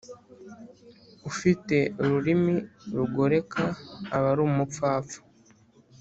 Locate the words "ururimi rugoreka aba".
2.01-4.27